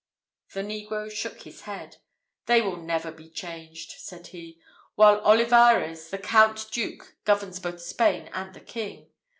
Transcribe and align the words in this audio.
The 0.53 0.63
negro 0.63 1.11
shook 1.11 1.43
his 1.43 1.61
head. 1.61 1.97
"They 2.47 2.59
will 2.59 2.77
never 2.77 3.11
be 3.11 3.29
changed," 3.29 3.91
said 3.99 4.25
he, 4.25 4.59
"while 4.95 5.21
Olivarez, 5.23 6.09
the 6.09 6.17
Count 6.17 6.71
duke, 6.71 7.17
governs 7.23 7.59
both 7.59 7.79
Spain 7.79 8.27
and 8.33 8.55
the 8.55 8.61
king. 8.61 9.11